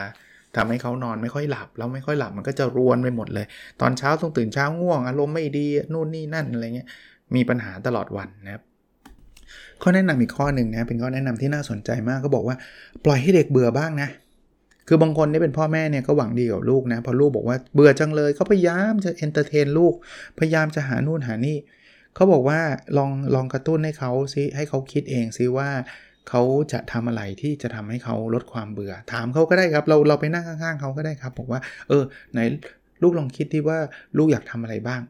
[0.56, 3.46] ทำให้เขานอนไม่ค่อยหลับ แล้วไม่ค่อยหลับมันก็จะรวนไปหมดเลย
[3.82, 6.88] ตอนเช้าต้องตื่นเช้าง่วงอารมณ์ไม่ดีนู่นนี่นั่นอะไรเงี้ย
[7.36, 8.64] มีปัญหาตลอดวันนะครับ
[9.82, 12.56] ข้อแนะนำอีกข้อหนึ่งนะเป็นข้อแนะนำที่น่าสนใจมากก็บอกว่า
[13.06, 14.10] ปล่อยให้เด็กเบื่อบ้างนะ
[14.88, 19.94] คือบางคนที่เป็นพ่อแม่เนี่ยก็หวังดีกับลูกนะพอลูกบอกว่าเบื่อจังเลยเขาพยายามจะ entertain ลูก
[20.40, 21.58] พยายามจะหานู่นหานี่
[22.16, 22.60] เขาบอกว่า
[22.98, 25.70] ลองลองกระตุ้นให้เขาซิให้เขาคิดเองซิว่า
[26.30, 26.42] เขา
[26.72, 32.40] จะทำอะไรที่จะทำให้เขาลดความเบื่อ ถามเขาก็ได้ครับ เราเราไปนั่งข้างๆเขาก็ได้ครับ บอกว่า เออ ไหน
[33.02, 33.78] ลูกลองคิดที่ว่า
[34.18, 35.02] ลูกอยากทำอะไรบ้าง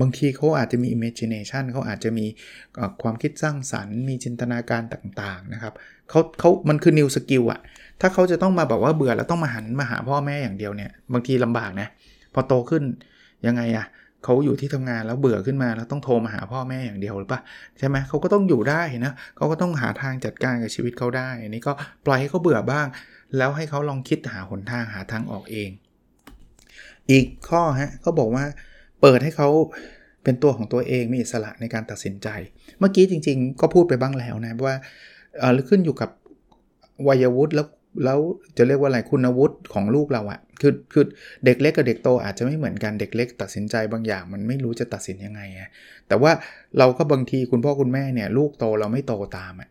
[0.00, 2.26] บางทีเขาอาจจะมี imagination เขาอาจจะมี
[3.02, 5.74] ความคิดสร้างสรรค์ มีจินตนาการต่างๆนะครับ
[6.10, 7.60] เขาเขามันคือ new skill อะ
[8.02, 11.88] ถ้าเขาจะต้องมาแบอกว่าเบื่อแล้วต้องมาหันมาหาพ่อแม่อย่างเดียวเนี่ยบางทีลำบากนะ
[12.34, 12.82] พอโตขึ้น
[13.46, 13.86] ยังไงอะ
[14.24, 17.40] เขาอยู่ที่ทำงานแล้วเบื่อขึ้นมาแล้วต้องโทรมาหาพ่อแม่อย่างเดียวหรือปะ
[17.78, 21.72] ใช่ไหมเขาก็ต้องอยู่ได้นะเขาก็ต้องหาทางจัดการกับชีวิตเขาได้อันนี้ก็
[22.06, 22.86] ปล่อยให้เขาเบื่อบ้าง
[23.36, 25.70] แล้วให้เขาลองคิดหาหนทางหาทางออกเอง
[27.10, 28.44] อีกข้อฮะเขาบอกว่า
[29.00, 29.48] เปิดให้เขา
[30.24, 32.28] เป็นตัวของตัวเองมีอิสระในการตัดสินใจ
[32.78, 34.76] เมื่อกี้จริง ๆ ก็พูดไปบ้างแล้วนะว่า
[35.38, 36.10] เออขึ้นอยู่กับ
[37.08, 37.66] วัยวุฒิแล้ว
[38.04, 38.18] แล้ว
[38.56, 41.04] จะเรียกว่าอะไรคุณวุฒิของลูกเราอะคือคือ
[41.44, 45.68] เด็กเล็กกับเด็กโตอาจจะไม่เหมือนกันเด็กเล็ก ตัดสินใจบางอย่าง มันไม่รู้จะตัดสินยังไงอะ
[46.08, 46.32] แต่ว่า
[46.78, 49.68] เราก็บางทีคุณพ่อคุณแม่เนี่ยลูกโตเราไม่โตตามอะ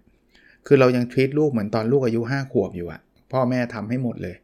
[0.67, 3.01] คือเรายังทวีตลูกเหมือนตอนลูกอายุ5ขวบอยู่อะ
[3.33, 4.35] พ่อแม่ทำให้หมดเลย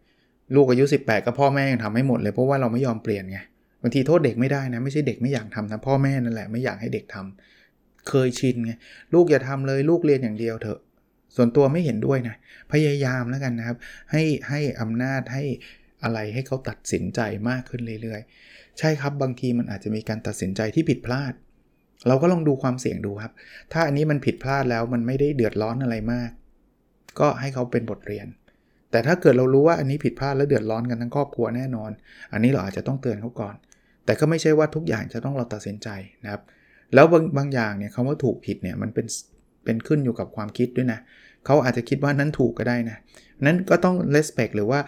[0.55, 3.39] ลูกอายุ 18 ก็พ่อแม่ยังทำให้หมดเลยเพราะว่าเราไม่ยอมเปลี่ยนไง
[3.81, 8.71] บางทีโทษเด็กไม่ได้นะไม่ใช่เด็กไม่อยากทำนะพ่อแม่นั่นแหละไม่อยากให้เด็กทำเคยชินไง
[9.13, 10.79] ลูกอย่าทำเลยลูกเรียนอย่างเดียวเถอะ
[11.35, 12.35] ส่วนตัวไม่เห็นด้วยนะ
[12.71, 13.77] พยายามแล้วกันนะครับ
[14.11, 15.43] ให้ให้อำนาจให้
[16.03, 21.33] อะไรให้เขาตัดสินใจมากขึ้นเรื่อยๆ ใช่ครับบางทีมันอาจจะมีการตัดสินใจที่ผิดพลาด
[22.07, 23.33] เราก็ลองดูความเสี่ยงดูครับ
[23.73, 26.31] ถ้าอันนี้มันผิดพลาดแล้วมันไม่ได้เดือดร้อนอะไรมาก
[27.19, 28.27] ก็ให้เขาเป็นบทเรียน
[28.91, 31.91] แต่ถ้าเกิดเรารู้ว่าอันนี้ผิดพลาดแล้วเดือดร้อนกันทั้งครอบครัวแน่นอน
[32.33, 33.55] อันนี้เราอาจจะต้องเตือนเขาก่อน
[34.05, 35.89] แต่ก็ไม่ใช่ว่าทุกอย่างจะต้องเราตัดสินใจ
[36.23, 36.41] นะครับ
[36.93, 39.05] แล้วบางบางอย่างเนี่ยคำว่าถูกผิดเนี่ยมันเป็น
[39.67, 40.99] เป็นขึ้นอยู่กับความคิดด้วยนะ
[41.45, 42.97] เขาอาจจะคิดว่านั้นถูกก็ได้นะ
[43.45, 44.79] นั้นก็ต้อง respect หรือว่า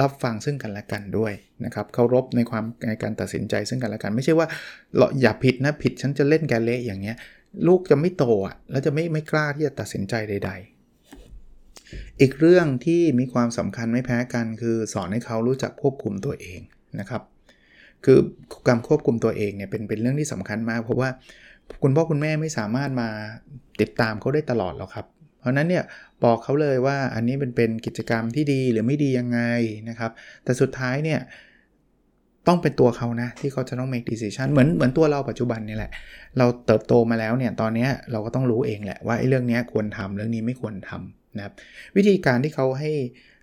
[0.00, 1.32] รับฟังซึ่งกันและกันด้วย
[1.64, 4.46] นะครับเคารพในความในการตัดสินใจซึ่งกันและกัน ไม่ใช่ว่า
[4.96, 7.16] เราอย่าผิดนะผิดฉันจะเล่นแกเละอย่างเงี้ย
[7.66, 10.50] ลูกจะไม่โตอะแล้วจะไม่ไม่กล้าที่จะตัดสินใจใด
[11.36, 16.60] ๆอีกเรื่องที่มีความสำคัญไม่แพ้กัน คือสอนให้เขารู้จักควบคุมตัวเอง
[17.00, 17.22] นะครับ
[18.04, 18.18] คือ
[18.68, 21.08] การควบคุมตัวเองเนี่ยเป็นเป็นเรื่องที่สำคัญมาก เพราะว่า
[21.82, 23.08] คุณพ่อคุณแม่ไม่สามารถมา
[23.80, 25.06] ติดตามเขาได้ตลอดหรอกครับ
[25.40, 25.84] เพราะนั้นเนี่ย
[26.24, 29.40] บอกเขาเลยว่าอันนี้เป็นเป็นกิจกรรมที่ดีหรือไม่ดียังไง
[29.88, 30.10] นะครับ
[30.44, 31.20] แต่สุดท้ายเนี่ย
[32.46, 35.90] ต้องเป็นตัวเขานะที่เขาจะต้อง make decision เหมือนเหมือนตัวเราปัจจุบันนี่แหละ
[36.38, 41.52] เราเติบโตมาแล้วเนี่ยตอนนี้เราก็ต้องรู้เองแหละว่าไอ้เรื่องนี้ควรทำเรื่องนี้ไม่ควรทำนะครับ
[41.96, 42.92] วิธีการที่เขาให้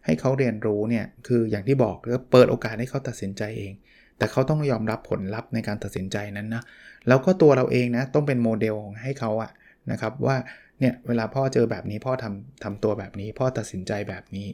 [0.06, 3.74] ให้เขาเรียนรู้เนี่ยคืออย่างที่บอกก็เปิดโอกาสให้เขาตัดสินใจเอง
[4.18, 6.64] แต่เขาต้องยอมรับผลลัพธ์ในการตัดสินใจนั้นนะ
[7.08, 9.52] แล้วก็ตัวเราเองนะต้องเป็นโมเดลให้เขาอะ
[9.92, 10.38] นะครับว่า
[10.80, 14.48] เนี่ยเวลาพ่อเจอแบบนี้พ่อทำทำตัวแบบนี้ พ่อตัดสินใจแบบนี้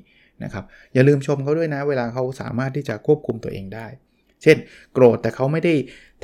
[0.44, 3.88] นะครับอย่าลืมชมเขาด้วยนะ เวลาเขาสามารถที่จะควบคุมตัวเองได้
[4.44, 4.58] เช่น
[4.94, 5.74] โกรธแต่เขาไม่ได้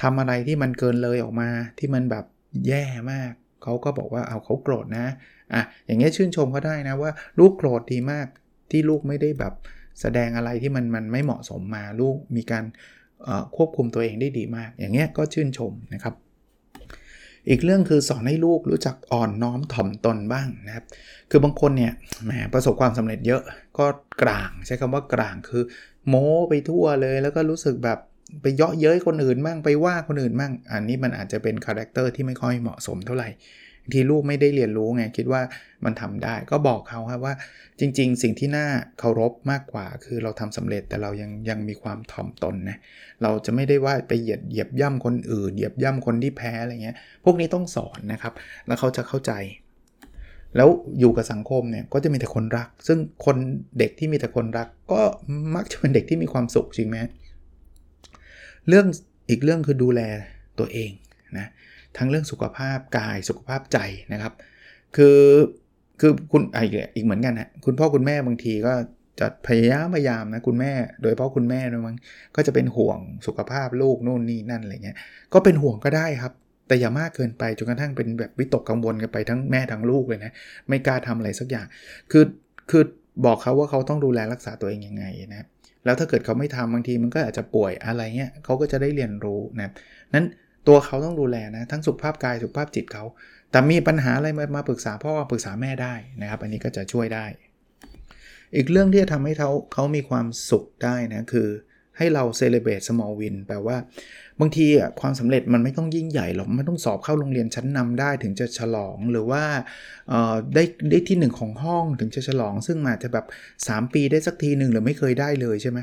[0.01, 2.25] ทำอะไรที่มันเกินเลยออกมาที่มันแบบ
[2.67, 3.31] แย่มาก
[3.63, 5.07] เขาก็บอกว่าเอาเขาโกรธนะ
[5.53, 8.27] อะอย่างเงี้ยชื่นชมเขาได้นะว่า ลูกโกรธดีมาก
[8.71, 9.53] ที่ลูกไม่ได้แบบ
[10.01, 12.63] แสดงอะไรที่มันมันไม่เหมาะสมมาลูกมีการ
[13.55, 16.13] ควบคุมตัวเองได้ดีมาก อย่างเงี้ยก็ชื่นชมนะครับ
[17.49, 20.85] อีกเรื่องคือสอนให้ลูกรู้จักอ่อนน้อมถ่อมตนบ้างนะครับ
[21.29, 21.93] คือบางคนเนี่ย
[22.25, 23.41] แหมประสบความสำเร็จเยอะ
[23.77, 23.85] ก็
[24.21, 25.63] กร่างใช้คำว่ากร่างคือ
[26.07, 27.99] โม้ไปทั่วเลย แล้วก็รู้สึกแบบ
[28.41, 33.29] ไปเยาะเย้ยคนอื่นมั่งไปว่าคนอื่นมั่งอันนี้มันอาจจะเป็น character ที่ไม่ค่อยเหมาะสมเท่าไหร่
[33.93, 35.41] ที่ลูกไม่ได้เรียนรู้ไงคิดว่า
[35.85, 37.33] มันทำได้ ก็บอกเขาครับว่า
[37.79, 38.67] จริง ๆ สิ่งที่น่า
[38.99, 42.77] เคารพมากกว่า คือเราทำสำเร็จแต่เรายังยังมีความถ่อมตนนะ
[43.23, 48.33] เราจะไม่ได้ว่าไปเหยียดเหยียบย่ำคนอื่น เหยียบย่ำคนที่แพ้อะไรเงี้ยพวกนี้ต้องสอนนะครับ
[48.67, 49.33] แล้วเขาจะเข้าใจ
[50.57, 50.69] แล้ว
[50.99, 53.37] อยู่กับสังคมเนี่ยก็จะมีแต่คนรัก ซึ่งคน
[53.79, 55.01] เด็กที่มีแต่คนรัก ก็
[55.55, 56.97] มักจะเป็นเด็กที่มีความสุขจริงไหม
[58.67, 58.85] เรื่อง
[59.29, 60.01] อีกเรื่องคือดูแล
[60.59, 60.91] ตัวเอง
[61.37, 61.47] นะ
[61.97, 63.77] ทั้งเรื่องสุขภาพกายสุขภาพใจ
[64.13, 64.33] นะครับ
[64.95, 65.19] คือ
[65.99, 68.73] คือคุณอีกอีกเหมือนกันนะคุณพ่อคุณแม่บางทีก็
[69.19, 71.97] จะพยายามพยายามนะคุณแม่ โดยเฉพาะคุณแม่ด้วยมั้ง
[72.35, 74.97] ก็จะเป็นห่วงสุขภาพลูกนู่นนี่นั่นอะไรเงี้ย
[75.33, 76.33] ก็เป็นห่วงก็ได้ครับ
[76.67, 80.31] แต่อย่ามากเกินไปจนกระทั่งเป็นแบบวิตกกังวลกันไปทั้งแม่ทั้งลูกเลยนะ
[80.69, 81.67] ไม่กล้าทำอะไรสักอย่าง
[82.11, 82.23] คือ
[82.69, 82.83] คือ
[83.25, 85.47] บอกเขาว่าเขาต้องดูแลรักษาตัวเองยังไงนะ
[85.85, 89.71] แล้วถ้าเกิดเขาไม่ทำบางทีมันก็อาจจะป่วยอะไรเงี้ยเขาก็จะได้เรียนรู้นะ
[90.15, 90.25] นั้น
[90.67, 93.03] ตัวเขาต้องดูแลนะทั้งสุขภาพกายสุขภาพจิตเขา
[93.51, 97.25] แต่มีปัญหาอะไรมามาปรึกษาพ่อปรึกษาแม่ได้นะครับ อันนี้ก็จะช่วยได้
[98.55, 101.47] อีกเรื่องที่จะทำให้เขาเขามีความสุขได้นะคือ
[101.97, 103.77] ให้เราเซเลบรต small win แปลว่า
[104.39, 109.43] บางทีอะความสำเร็จมันไม่ต้องยิ่งใหญ่หรอกไม่ต้องสอบเข้าโรงเรียนชั้นนำได้ถึงจะฉลองหรือว่า
[110.55, 113.25] ได้ได้ที่หนึ่งของห้องถึงจะฉลอง ซึ่งอาจจะแบบ
[113.59, 115.79] 3 ปีได้สักทีหนึ่งหรือไม่เคยได้เลยใช่ไหม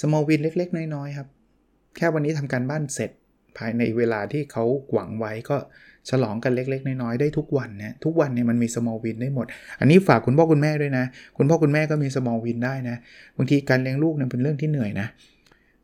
[0.00, 1.28] small win เล็ก ๆ น้อย ๆ ครับ
[1.96, 3.10] แค่วันนี้ทำการบ้านเสร็จ
[3.58, 5.56] ภายในเวลาที่เขาหวังไว้ก็
[6.10, 9.46] ฉลองกันเล็ก ๆ น้อยๆได้ทุกวันนะทุกวันเนี่ยมันมี small win ได้หมด
[9.80, 11.04] อันนี้ฝากคุณพ่อคุณแม่ด้วยนะ
[11.38, 12.96] คุณพ่อคุณแม่ก็มี small win ได้นะ
[13.36, 15.06] บางทีการเลี้ยงลูกเนี่ยเป็นเรื่องที่เหนื่อยนะ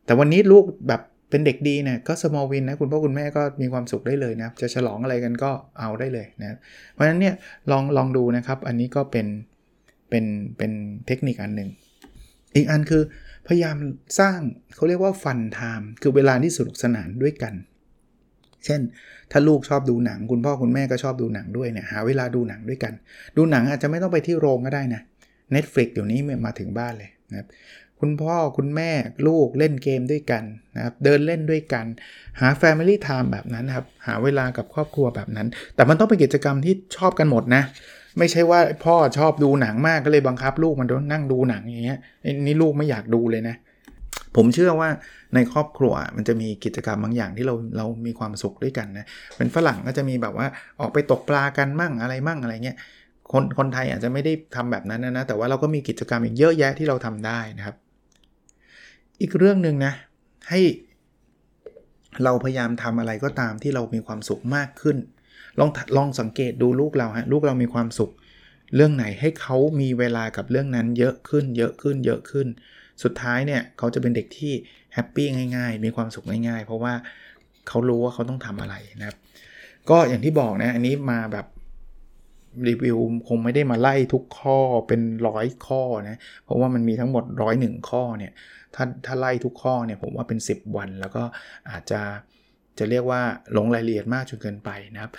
[0.04, 1.00] แต่วันนี้ลูกแบบ
[1.30, 5.50] เป็นเด็กดีเนี่ยก็ small win นะคุณพ่อคุณแม่ก็มีความสุขได้เลยนะจะฉลองอะไรกันก็
[5.80, 6.58] เอาได้เลยนะ
[6.92, 7.34] เพราะฉะนั้นเนี่ย
[7.70, 9.26] ลองลองดูนะครับ อันนี้ก็เป็น
[10.10, 10.24] เป็น
[10.58, 10.72] เป็น
[11.06, 11.70] เทคนิคอันหนึ่ง
[12.54, 13.02] อีกอันคือ
[13.46, 13.76] พยายาม
[14.20, 14.38] สร้าง
[14.74, 17.54] เขาเรียกว่าฟันไทม์คือเวลาที่สนุกสนานด้วยกัน
[18.64, 18.80] เช่น
[19.30, 22.92] ถ้าลูกชอบดูหนัง คุณพ่อคุณแม่ก็ชอบดูหนังด้วยเนี่ยหาเวลาดูหนังด้วยกัน
[23.36, 25.02] ดูหนังอาจจะไม่ต้องไปที่โรงก็ได้นะ
[25.54, 27.48] Netflix เดี๋ยวนี้มาถึงบ้านเลยนะครับ
[28.00, 28.90] คุณพ่อคุณแม่
[29.26, 30.44] ลูกเล่นเกมด้วยกัน
[30.76, 31.86] นะครับเดินเล่นด้วยกัน
[32.40, 37.62] หา Family Time แบบนั้นครับ หาเวลากับครอบครัวแบบนั้น แต่มันต้องเป็นกิจกรรมที่ชอบกันหมดนะ
[38.18, 42.00] ไม่ใช่ว่าพ่อชอบดูหนังมากก็เลยบังคับ ลูกมันนั่งดูหนังอย่างเงี้ย
[42.46, 43.56] นี่ลูกไม่อยากดูเลยนะ
[44.36, 44.88] ผมเชื่อว่า
[45.34, 50.46] ในครอบครัวมันจะมีกิจกรรมบางอย่างที่เราเรามีความสุขด้วยกันนะเป็นฝรั่งก็จะมีแบบว่า
[50.80, 52.76] ออกไปตกปลากันมั่งอะไรมั่งอะไรเงี้ย
[53.32, 57.76] คนคนไทยอาจจะไม่ได้ทำแบบนั้นนะแต่ว่าเราก็มีกิจกรรมอีกเยอะแยะที่เราทำได้นะครับ
[59.20, 59.92] อีกเรื่องหนึ่งนะ
[60.50, 60.60] ให้
[62.24, 64.96] เราพยายามทำอะไรก็ตามที่เรามีความสุขมากขึ้น
[65.58, 68.10] ลองลองสังเกตดูลูกเราฮะลูกเรามีความสุข
[68.74, 72.46] เรื่องไหนให้เขามีเวลากับเรื่องนั้นเยอะขึ้นเยอะขึ้นเยอะขึ้น
[73.02, 74.52] สุดท้ายเนี่ยเขาจะเป็นเด็กที่
[74.94, 76.94] แฮปปี้ง่าย ๆ มีความสุขง่าย ๆ เพราะว่า
[77.68, 79.16] เขารู้ว่าเขาต้องทำอะไรนะครับ
[79.90, 81.46] ก็อย่างที่บอกนะอันนี้มาแบบ
[82.68, 88.32] รีวิวคงไม่ได้มาไล่ทุกข้อเป็นร้อยข้อนะ เพราะว่ามันมีทั้งหมดร้อยหนึ่งข้อเนี่ย
[88.74, 91.22] ถ้าถ้าไล่ทุกข้อเนี่ยผมว่าเป็น 10 วัน แล้วก็
[91.70, 92.00] อาจจะ
[92.78, 93.22] จะเรียกว่า
[93.56, 95.12] ลงรายละเอียดมากจนเกินไปนะครับ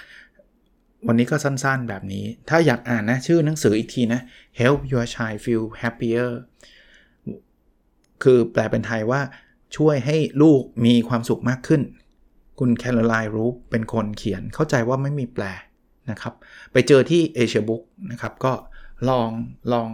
[1.08, 4.22] วันนี้ก็สั้นๆแบบนี้ ถ้าอยากอ่านนะชื่อหนังสืออีกทีนะ
[4.60, 6.30] Help Your Child Feel Happier
[8.24, 9.22] คือแปลเป็นไทยว่า
[9.78, 11.82] ช่วยให้ลูกมีความสุขมากขึ้น
[12.60, 15.44] คุณแคโรไลน์รูปเป็นคนเขียนเข้าใจว่าไม่มีแปล
[16.12, 16.34] นะครับ
[16.72, 18.54] ไปเจอที่ Asia Book นะครับ ก็
[19.10, 19.30] ลอง
[19.74, 19.90] ลอง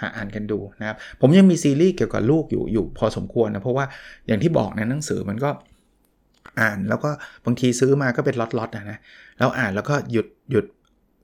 [0.00, 3.84] หาอ่านกันดูนะครับ ผมยังมีซีรีส์เกี่ยวกับลูกอยู่อยู่พอสมควรนะ เพราะว่า
[4.26, 5.50] อย่างที่บอกนะหนังสือมันก็
[6.60, 7.10] อ่านแล้วก็
[7.44, 8.98] บางทีซื้อมาก็เป็นล็อตๆนะนะ
[9.38, 10.64] แล้วอ่านแล้วก็หยุดหยุด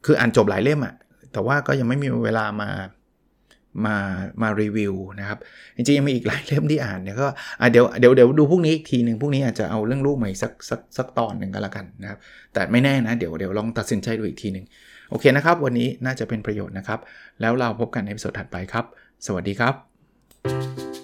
[0.05, 0.95] คืออ่านจบหลายเล่มอะ
[1.33, 2.71] แต่ว่าก็ยังไม่มีเวลามา
[3.87, 3.97] มา
[4.43, 5.39] มารีวิวนะครับ
[5.77, 7.29] จริงๆ ยังมีอีกหลายเล่มที่อ่านเนี่ยก็
[7.73, 12.19] เดี๋ยวเดี๋ยวเดี๋ยวดูพวกนี้อีกทีหนึ่งพวกนี้อาจจะเอาเรื่องลูกใหม่สักสักสักตอนหนึ่งก็แล้วกันนะครับ
[12.55, 14.65] แต่ไม่แน่นะ เดี๋ยวเดี๋ยวลองตัดสินใจดูอีกทีหนึ่ง
[15.11, 17.01] โอเคนะครับ วันนี้น่าจะเป็นประโยชน์นะครับ
[17.41, 18.85] แล้วเราพบกันในวิดีโอถัดไปครับ
[19.27, 21.04] สวัสดีครับ